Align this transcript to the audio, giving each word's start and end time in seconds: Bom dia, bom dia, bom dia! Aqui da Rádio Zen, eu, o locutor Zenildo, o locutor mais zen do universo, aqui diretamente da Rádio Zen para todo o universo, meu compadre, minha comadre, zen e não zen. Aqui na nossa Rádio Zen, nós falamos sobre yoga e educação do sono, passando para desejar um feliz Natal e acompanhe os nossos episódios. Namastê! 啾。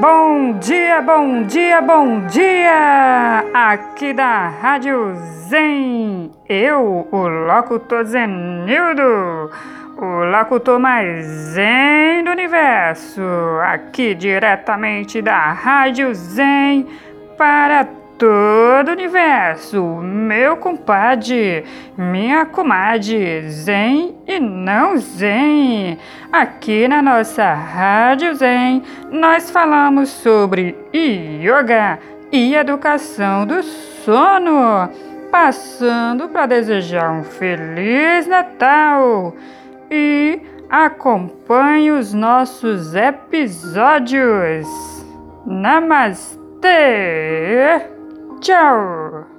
Bom 0.00 0.58
dia, 0.58 1.00
bom 1.00 1.42
dia, 1.44 1.80
bom 1.80 2.26
dia! 2.26 3.44
Aqui 3.54 4.12
da 4.12 4.48
Rádio 4.48 5.14
Zen, 5.48 6.30
eu, 6.46 7.08
o 7.10 7.26
locutor 7.26 8.04
Zenildo, 8.04 9.50
o 9.96 10.24
locutor 10.24 10.78
mais 10.78 11.24
zen 11.24 12.24
do 12.24 12.30
universo, 12.30 13.22
aqui 13.62 14.14
diretamente 14.14 15.22
da 15.22 15.52
Rádio 15.52 16.14
Zen 16.14 16.86
para 17.38 17.88
todo 18.18 18.88
o 18.88 18.92
universo, 18.92 19.82
meu 19.82 20.56
compadre, 20.56 21.64
minha 21.96 22.46
comadre, 22.46 23.48
zen 23.48 24.16
e 24.26 24.40
não 24.40 24.96
zen. 24.96 25.98
Aqui 26.32 26.88
na 26.88 27.02
nossa 27.02 27.54
Rádio 27.54 28.34
Zen, 28.34 28.82
nós 29.10 29.50
falamos 29.50 30.08
sobre 30.08 30.76
yoga 30.92 31.98
e 32.32 32.54
educação 32.54 33.46
do 33.46 33.62
sono, 33.62 34.88
passando 35.30 36.28
para 36.28 36.46
desejar 36.46 37.10
um 37.12 37.22
feliz 37.22 38.26
Natal 38.26 39.34
e 39.90 40.40
acompanhe 40.68 41.90
os 41.92 42.12
nossos 42.12 42.94
episódios. 42.94 44.66
Namastê! 45.46 46.76
啾。 48.40 49.35